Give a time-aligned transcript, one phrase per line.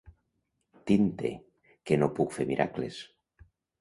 [0.91, 1.31] Tin-te,
[1.91, 2.99] que no puc fer miracles.